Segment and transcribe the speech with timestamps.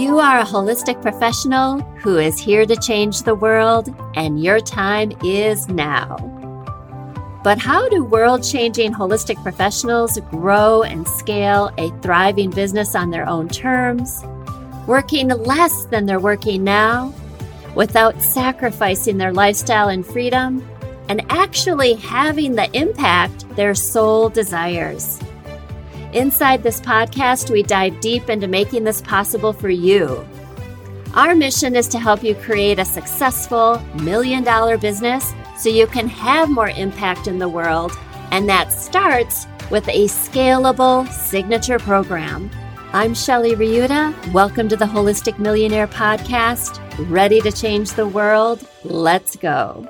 [0.00, 5.12] You are a holistic professional who is here to change the world, and your time
[5.22, 6.16] is now.
[7.44, 13.28] But how do world changing holistic professionals grow and scale a thriving business on their
[13.28, 14.24] own terms,
[14.86, 17.12] working less than they're working now,
[17.74, 20.66] without sacrificing their lifestyle and freedom,
[21.10, 25.20] and actually having the impact their soul desires?
[26.12, 30.26] Inside this podcast, we dive deep into making this possible for you.
[31.14, 36.08] Our mission is to help you create a successful million dollar business so you can
[36.08, 37.92] have more impact in the world.
[38.32, 42.50] And that starts with a scalable signature program.
[42.92, 44.32] I'm Shelley Riutta.
[44.32, 46.80] Welcome to the Holistic Millionaire Podcast.
[47.08, 48.66] Ready to change the world?
[48.82, 49.88] Let's go.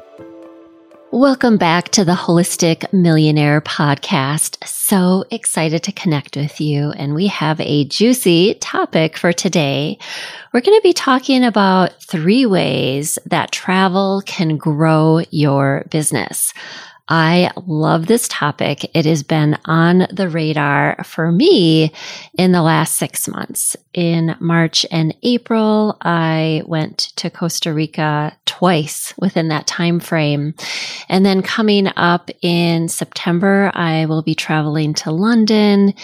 [1.12, 4.64] Welcome back to the Holistic Millionaire Podcast.
[4.64, 6.92] So excited to connect with you.
[6.92, 9.98] And we have a juicy topic for today.
[10.52, 16.54] We're going to be talking about three ways that travel can grow your business.
[17.12, 18.88] I love this topic.
[18.94, 21.92] It has been on the radar for me
[22.38, 23.76] in the last six months.
[23.92, 30.54] In March and April, I went to Costa Rica twice within that time frame.
[31.08, 35.94] And then coming up in September, I will be traveling to London.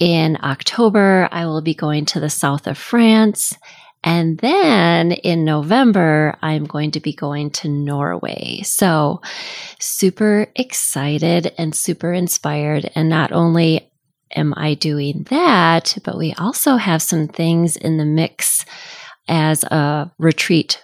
[0.00, 3.56] In October, I will be going to the south of France.
[4.08, 8.62] And then in November, I'm going to be going to Norway.
[8.62, 9.20] So
[9.78, 12.90] super excited and super inspired.
[12.94, 13.92] And not only
[14.34, 18.64] am I doing that, but we also have some things in the mix
[19.28, 20.82] as a retreat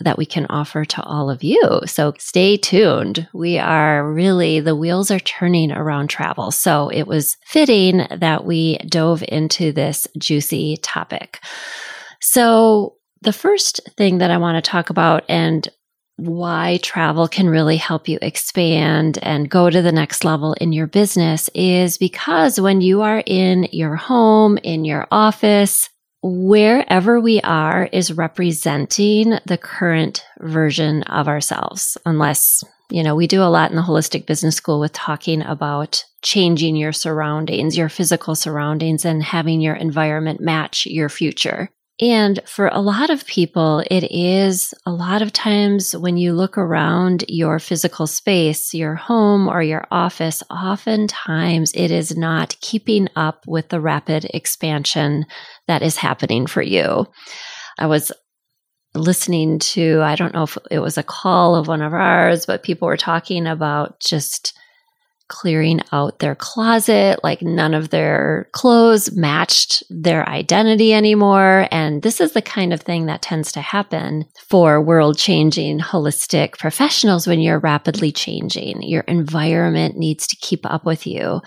[0.00, 1.82] that we can offer to all of you.
[1.86, 3.28] So stay tuned.
[3.32, 6.50] We are really, the wheels are turning around travel.
[6.50, 11.38] So it was fitting that we dove into this juicy topic.
[12.28, 15.66] So, the first thing that I want to talk about and
[16.16, 20.88] why travel can really help you expand and go to the next level in your
[20.88, 25.88] business is because when you are in your home, in your office,
[26.20, 33.40] wherever we are is representing the current version of ourselves, unless, you know, we do
[33.40, 38.34] a lot in the holistic business school with talking about changing your surroundings, your physical
[38.34, 41.70] surroundings, and having your environment match your future.
[41.98, 46.58] And for a lot of people, it is a lot of times when you look
[46.58, 53.44] around your physical space, your home or your office, oftentimes it is not keeping up
[53.46, 55.24] with the rapid expansion
[55.68, 57.06] that is happening for you.
[57.78, 58.12] I was
[58.94, 62.62] listening to, I don't know if it was a call of one of ours, but
[62.62, 64.52] people were talking about just
[65.28, 71.68] clearing out their closet, like none of their clothes matched their identity anymore.
[71.70, 76.58] And this is the kind of thing that tends to happen for world changing holistic
[76.58, 78.82] professionals when you're rapidly changing.
[78.82, 81.40] Your environment needs to keep up with you.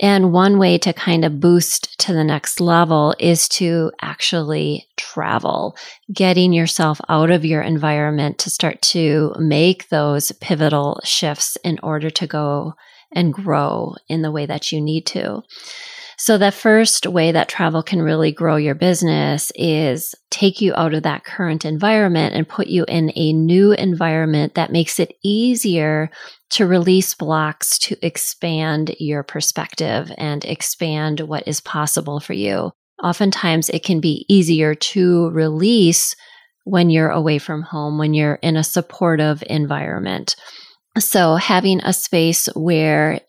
[0.00, 5.76] And one way to kind of boost to the next level is to actually travel,
[6.12, 12.10] getting yourself out of your environment to start to make those pivotal shifts in order
[12.10, 12.74] to go
[13.14, 15.42] and grow in the way that you need to.
[16.18, 20.94] So, the first way that travel can really grow your business is take you out
[20.94, 26.10] of that current environment and put you in a new environment that makes it easier
[26.50, 32.70] to release blocks to expand your perspective and expand what is possible for you.
[33.02, 36.14] Oftentimes, it can be easier to release
[36.64, 40.36] when you're away from home, when you're in a supportive environment.
[40.98, 43.20] So having a space where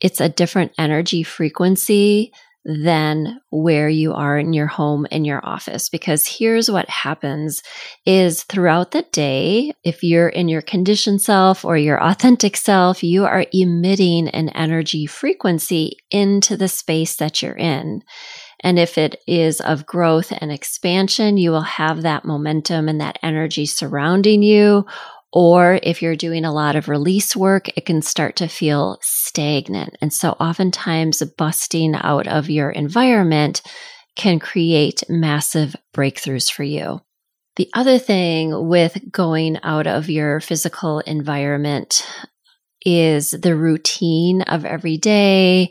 [0.00, 2.32] it's a different energy frequency
[2.64, 5.88] than where you are in your home in your office.
[5.88, 7.62] Because here's what happens
[8.04, 13.24] is throughout the day if you're in your conditioned self or your authentic self you
[13.24, 18.02] are emitting an energy frequency into the space that you're in.
[18.62, 23.18] And if it is of growth and expansion you will have that momentum and that
[23.22, 24.84] energy surrounding you
[25.32, 29.96] or if you're doing a lot of release work, it can start to feel stagnant.
[30.00, 33.62] And so oftentimes busting out of your environment
[34.16, 37.00] can create massive breakthroughs for you.
[37.56, 42.06] The other thing with going out of your physical environment
[42.84, 45.70] is the routine of every day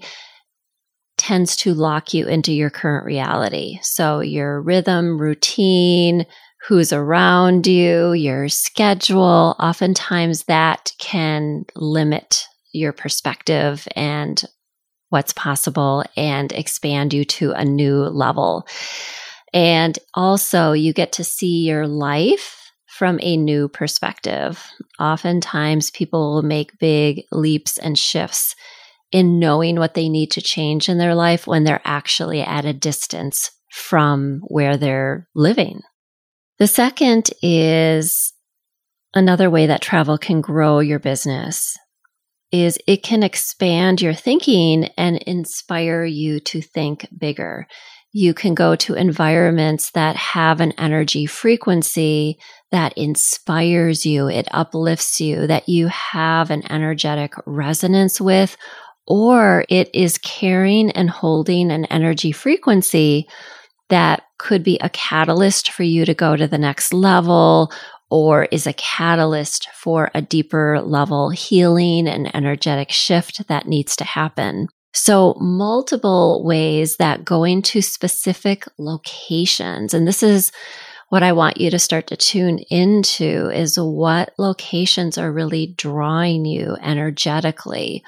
[1.17, 3.79] tends to lock you into your current reality.
[3.81, 6.25] So your rhythm, routine,
[6.67, 14.43] who's around you, your schedule, oftentimes that can limit your perspective and
[15.09, 18.67] what's possible and expand you to a new level.
[19.53, 24.63] And also, you get to see your life from a new perspective.
[24.99, 28.55] Oftentimes, people will make big leaps and shifts
[29.11, 32.73] in knowing what they need to change in their life when they're actually at a
[32.73, 35.81] distance from where they're living.
[36.59, 38.33] The second is
[39.13, 41.77] another way that travel can grow your business
[42.51, 47.65] is it can expand your thinking and inspire you to think bigger.
[48.11, 52.39] You can go to environments that have an energy frequency
[52.71, 58.57] that inspires you, it uplifts you, that you have an energetic resonance with,
[59.07, 63.27] or it is carrying and holding an energy frequency
[63.89, 67.71] that could be a catalyst for you to go to the next level
[68.09, 74.03] or is a catalyst for a deeper level healing and energetic shift that needs to
[74.03, 74.67] happen.
[74.91, 80.51] So, multiple ways that going to specific locations, and this is
[81.09, 86.45] what I want you to start to tune into is what locations are really drawing
[86.45, 88.03] you energetically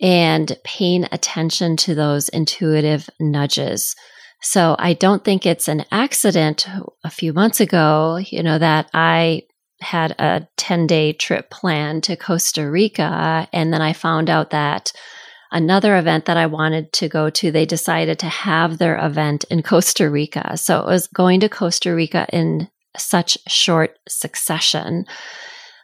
[0.00, 3.94] and paying attention to those intuitive nudges.
[4.42, 6.66] So I don't think it's an accident
[7.04, 9.42] a few months ago, you know, that I
[9.80, 13.48] had a 10 day trip planned to Costa Rica.
[13.52, 14.92] And then I found out that
[15.52, 19.62] another event that I wanted to go to, they decided to have their event in
[19.62, 20.56] Costa Rica.
[20.56, 25.06] So it was going to Costa Rica in such short succession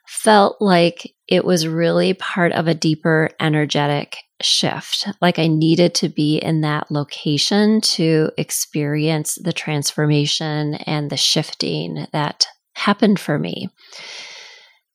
[0.09, 5.07] felt like it was really part of a deeper energetic shift.
[5.21, 12.07] Like I needed to be in that location to experience the transformation and the shifting
[12.13, 13.69] that happened for me.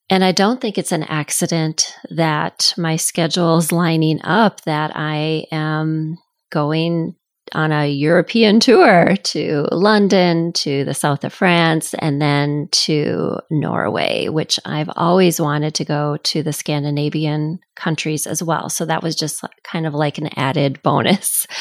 [0.09, 5.45] And I don't think it's an accident that my schedule is lining up, that I
[5.51, 6.17] am
[6.51, 7.15] going
[7.53, 14.27] on a European tour to London, to the south of France, and then to Norway,
[14.29, 18.69] which I've always wanted to go to the Scandinavian countries as well.
[18.69, 21.47] So that was just kind of like an added bonus.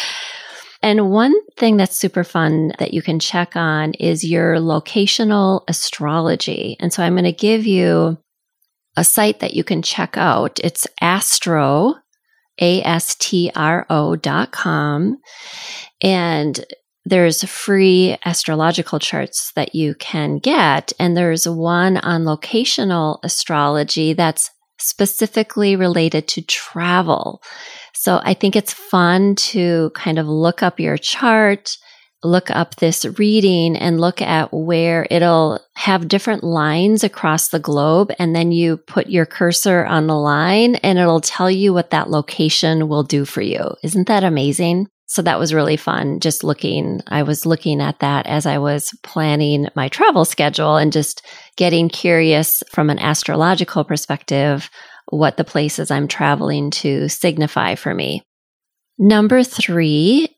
[0.82, 6.76] And one thing that's super fun that you can check on is your locational astrology.
[6.80, 8.18] And so I'm going to give you
[8.96, 10.58] a site that you can check out.
[10.62, 11.94] It's Astro,
[12.62, 15.18] A-S-T-R-O dot com.
[16.00, 16.64] And
[17.04, 20.92] there's free astrological charts that you can get.
[20.98, 24.48] And there's one on locational astrology that's
[24.78, 27.42] specifically related to travel.
[27.94, 31.76] So I think it's fun to kind of look up your chart,
[32.24, 38.12] look up this reading and look at where it'll have different lines across the globe.
[38.18, 42.10] And then you put your cursor on the line and it'll tell you what that
[42.10, 43.74] location will do for you.
[43.82, 44.88] Isn't that amazing?
[45.06, 46.20] So that was really fun.
[46.20, 50.92] Just looking, I was looking at that as I was planning my travel schedule and
[50.92, 51.26] just
[51.56, 54.70] getting curious from an astrological perspective
[55.08, 58.22] what the places I'm traveling to signify for me.
[58.98, 60.34] Number three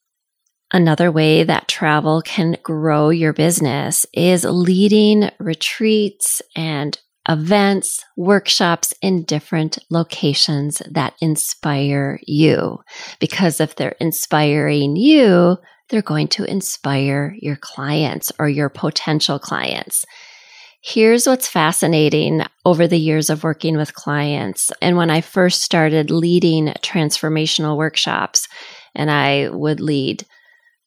[0.75, 6.99] Another way that travel can grow your business is leading retreats and
[7.29, 12.81] events, workshops in different locations that inspire you.
[13.21, 15.59] Because if they're inspiring you,
[15.91, 20.05] they're going to inspire your clients or your potential clients.
[20.83, 24.73] Here's what's fascinating over the years of working with clients.
[24.83, 28.49] And when I first started leading transformational workshops,
[28.93, 30.27] and I would lead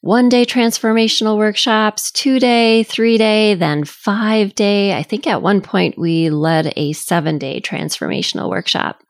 [0.07, 4.93] one day transformational workshops, two day, three day, then five day.
[4.93, 9.03] I think at one point we led a seven day transformational workshop.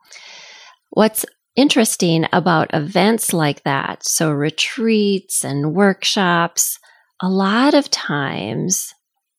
[0.90, 1.24] What's
[1.54, 6.80] interesting about events like that, so retreats and workshops,
[7.22, 8.92] a lot of times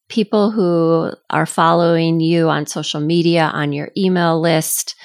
[0.08, 4.96] people who are following you on social media, on your email list,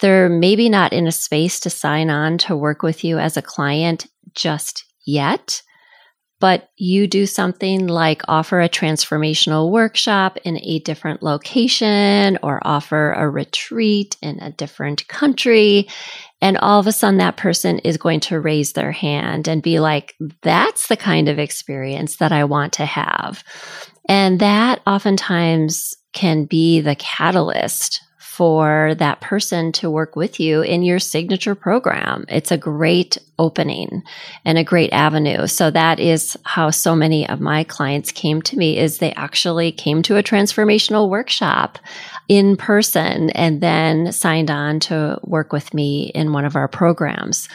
[0.00, 3.42] they're maybe not in a space to sign on to work with you as a
[3.42, 5.62] client just yet
[6.38, 13.12] but you do something like offer a transformational workshop in a different location or offer
[13.12, 15.88] a retreat in a different country.
[16.42, 19.80] And all of a sudden, that person is going to raise their hand and be
[19.80, 23.42] like, that's the kind of experience that I want to have.
[24.08, 28.02] And that oftentimes can be the catalyst
[28.36, 32.26] for that person to work with you in your signature program.
[32.28, 34.02] It's a great opening
[34.44, 35.46] and a great avenue.
[35.46, 39.72] So that is how so many of my clients came to me is they actually
[39.72, 41.78] came to a transformational workshop
[42.28, 47.48] in person and then signed on to work with me in one of our programs.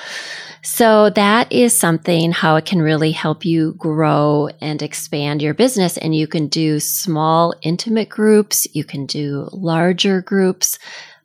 [0.64, 5.98] So that is something how it can really help you grow and expand your business.
[5.98, 8.68] And you can do small, intimate groups.
[8.74, 10.78] You can do larger groups,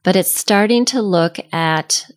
[0.03, 2.09] but it's starting to look at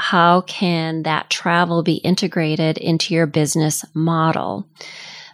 [0.00, 4.66] how can that travel be integrated into your business model?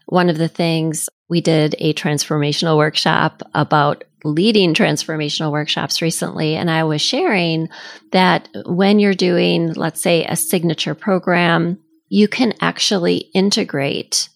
[0.07, 6.69] One of the things we did a transformational workshop about leading transformational workshops recently, and
[6.69, 7.69] I was sharing
[8.11, 14.29] that when you're doing, let's say, a signature program, you can actually integrate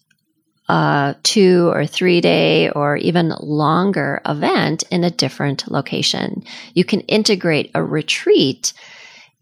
[0.69, 6.43] a two or three day or even longer event in a different location.
[6.73, 8.71] You can integrate a retreat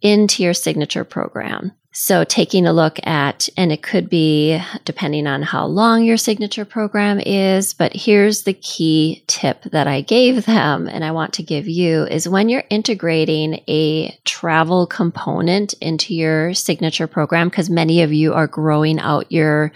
[0.02, 1.72] into your signature program.
[1.92, 6.64] So taking a look at, and it could be depending on how long your signature
[6.64, 11.44] program is, but here's the key tip that I gave them and I want to
[11.44, 18.04] give you is when you're integrating a travel component into your signature program, because many
[18.04, 19.74] of you are growing out your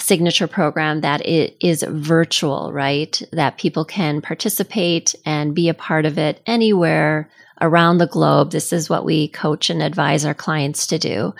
[0.00, 3.22] signature program that it is virtual, right?
[3.32, 7.30] That people can participate and be a part of it anywhere
[7.60, 8.50] around the globe.
[8.50, 11.34] This is what we coach and advise our clients to do.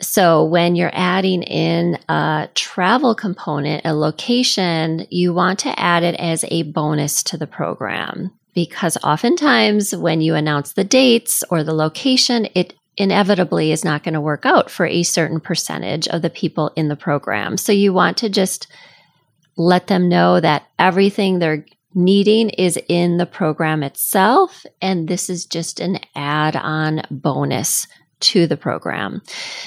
[0.00, 6.16] So when you're adding in a travel component, a location, you want to add it
[6.16, 11.74] as a bonus to the program because oftentimes when you announce the dates or the
[11.74, 16.30] location, it inevitably is not going to work out for a certain percentage of the
[16.30, 17.56] people in the program.
[17.56, 18.68] So you want to just
[19.56, 24.64] let them know that everything they're needing is in the program itself.
[24.80, 27.86] And this is just an add on bonus
[28.20, 29.20] to the program.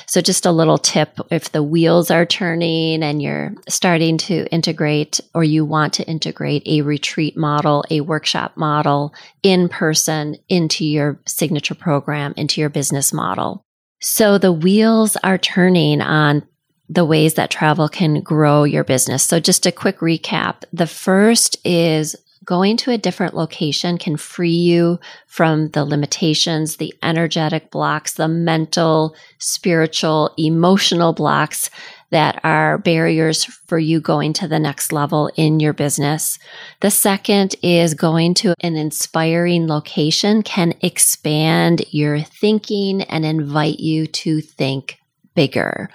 [0.07, 5.19] So just a little tip if the wheels are turning and you're starting to integrate
[5.35, 11.19] or you want to integrate a retreat model, a workshop model in person into your
[11.27, 13.61] signature program, into your business model.
[14.01, 16.43] So the wheels are turning on
[16.89, 19.23] the ways that travel can grow your business.
[19.23, 20.63] So just a quick recap.
[20.71, 22.15] The first is
[22.47, 28.27] going to a different location can free you from the limitations, the energetic blocks, the
[28.29, 31.69] mental, spiritual, emotional blocks
[32.09, 36.39] that are barriers for you going to the next level in your business.
[36.79, 44.07] The second is going to an inspiring location can expand your thinking and invite you
[44.07, 44.99] to think
[45.35, 45.89] bigger.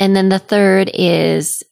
[0.00, 1.62] And then the third is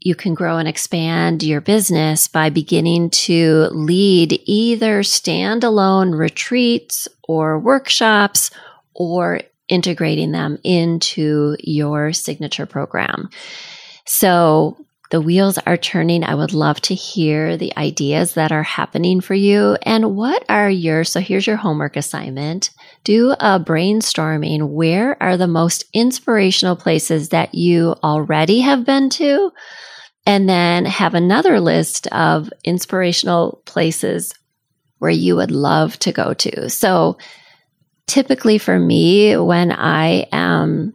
[0.00, 7.58] you can grow and expand your business by beginning to lead either standalone retreats or
[7.58, 8.50] workshops
[8.94, 13.28] or integrating them into your signature program.
[14.06, 14.76] So
[15.10, 16.22] the wheels are turning.
[16.22, 19.76] I would love to hear the ideas that are happening for you.
[19.82, 22.70] And what are your, so here's your homework assignment.
[23.04, 24.68] Do a brainstorming.
[24.68, 29.50] Where are the most inspirational places that you already have been to?
[30.28, 34.34] and then have another list of inspirational places
[34.98, 36.68] where you would love to go to.
[36.68, 37.16] So
[38.06, 40.92] typically for me, when I am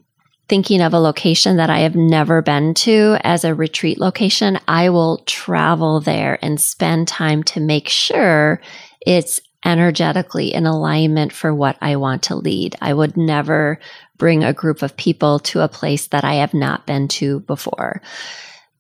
[0.53, 4.91] thinking of a location that I have never been to as a retreat location, I
[4.91, 8.62] will travel there and spend time to make sure
[9.01, 12.75] it's energetically in alignment for what I want to lead.
[12.81, 13.79] I would never
[14.19, 18.03] bring a group of people to a place that I have not been to before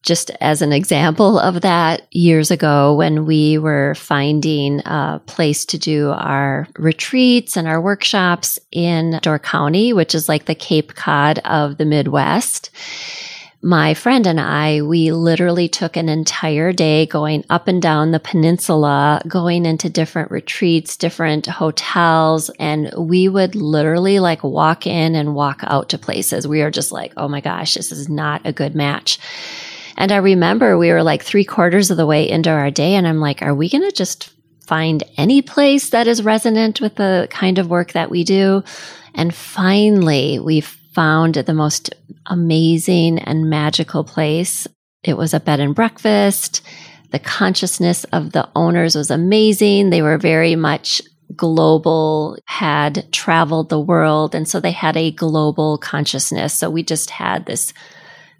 [0.03, 5.77] just as an example of that, years ago when we were finding a place to
[5.77, 11.39] do our retreats and our workshops in Door County, which is like the Cape Cod
[11.39, 12.69] of the Midwest,
[13.65, 18.19] my friend and I, we literally took an entire day going up and down the
[18.19, 25.33] peninsula, going into different retreats, different hotels, and we would literally like walk in and
[25.33, 26.45] walk out to places.
[26.45, 29.17] We are just like, oh my gosh, this is not a good match.
[29.97, 33.07] And I remember we were like three quarters of the way into our day, and
[33.07, 34.31] I'm like, are we going to just
[34.65, 38.63] find any place that is resonant with the kind of work that we do?
[39.13, 41.93] And finally, we found the most
[42.25, 44.67] amazing and magical place.
[45.03, 46.61] It was a bed and breakfast.
[47.11, 49.89] The consciousness of the owners was amazing.
[49.89, 51.01] They were very much
[51.35, 54.33] global, had traveled the world.
[54.33, 56.53] And so they had a global consciousness.
[56.53, 57.73] So we just had this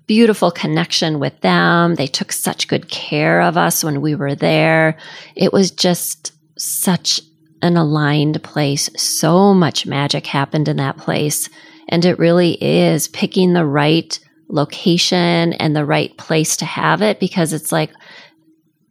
[0.08, 1.96] beautiful connection with them.
[1.96, 4.98] They took such good care of us when we were there.
[5.36, 7.22] It was just such
[7.62, 8.90] an aligned place.
[8.98, 11.50] So much magic happened in that place.
[11.90, 14.18] And it really is picking the right
[14.50, 17.92] location and the right place to have it because it's like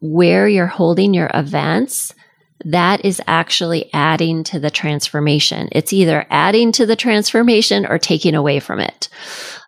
[0.00, 2.14] where you're holding your events
[2.64, 5.68] that is actually adding to the transformation.
[5.72, 9.08] It's either adding to the transformation or taking away from it.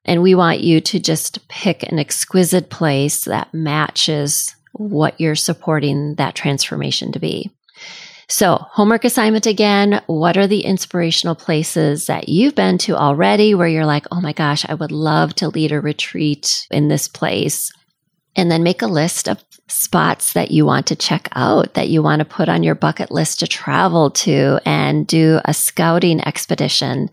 [0.04, 6.16] And we want you to just pick an exquisite place that matches what you're supporting
[6.16, 7.50] that transformation to be.
[8.28, 10.02] So, homework assignment again.
[10.06, 14.32] What are the inspirational places that you've been to already where you're like, oh my
[14.32, 17.70] gosh, I would love to lead a retreat in this place?
[18.36, 22.02] And then make a list of spots that you want to check out, that you
[22.02, 27.08] want to put on your bucket list to travel to and do a scouting expedition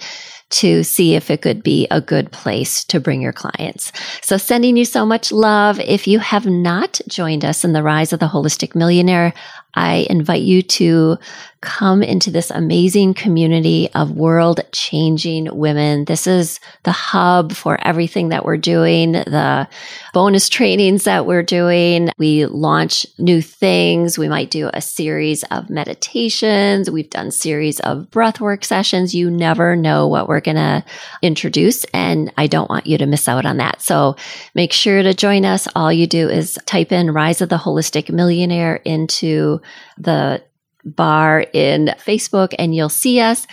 [0.51, 3.91] to see if it could be a good place to bring your clients.
[4.21, 5.79] So sending you so much love.
[5.79, 9.33] If you have not joined us in the rise of the holistic millionaire,
[9.73, 11.17] I invite you to
[11.61, 16.05] come into this amazing community of world changing women.
[16.05, 19.67] This is the hub for everything that we're doing, the
[20.11, 22.09] bonus trainings that we're doing.
[22.17, 24.17] We launch new things.
[24.17, 26.89] We might do a series of meditations.
[26.89, 29.13] We've done series of breathwork sessions.
[29.13, 30.83] You never know what we're going to
[31.21, 31.83] introduce.
[31.93, 33.83] And I don't want you to miss out on that.
[33.83, 34.15] So
[34.55, 35.67] make sure to join us.
[35.75, 39.60] All you do is type in Rise of the Holistic Millionaire into
[39.97, 40.43] the
[40.83, 43.47] bar in Facebook and you'll see us.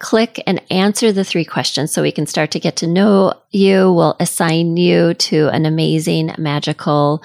[0.00, 3.92] Click and answer the three questions so we can start to get to know you.
[3.92, 7.22] We'll assign you to an amazing, magical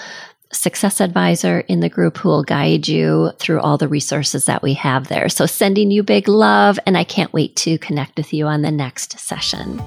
[0.52, 4.74] success advisor in the group who will guide you through all the resources that we
[4.74, 5.30] have there.
[5.30, 8.72] So sending you big love and I can't wait to connect with you on the
[8.72, 9.80] next session.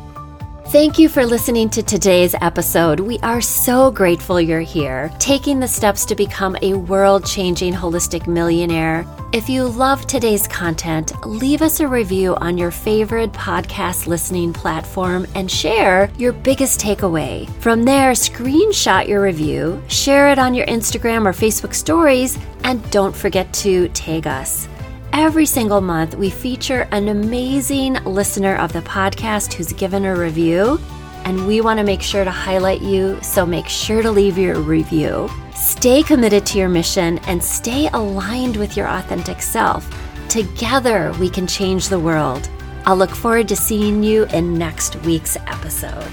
[0.73, 2.99] Thank you for listening to today's episode.
[2.99, 8.27] We are so grateful you're here, taking the steps to become a world changing holistic
[8.27, 9.07] millionaire.
[9.35, 15.27] If you love today's content, leave us a review on your favorite podcast listening platform
[15.35, 17.47] and share your biggest takeaway.
[17.61, 23.15] From there, screenshot your review, share it on your Instagram or Facebook stories, and don't
[23.15, 24.69] forget to tag us.
[25.15, 30.81] Every single month, we feature an amazing listener of the podcast who's given a review,
[31.25, 34.59] and we want to make sure to highlight you, so make sure to leave your
[34.59, 35.29] review.
[35.55, 39.87] Stay committed to your mission and stay aligned with your authentic self.
[40.31, 42.49] Together, we can change the world.
[42.87, 46.11] I'll look forward to seeing you in next week's episode.